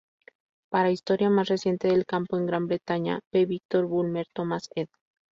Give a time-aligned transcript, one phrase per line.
[0.71, 4.87] Para historia más reciente del campo en Gran Bretaña, ve Victor Bulmer-Thomas, ed.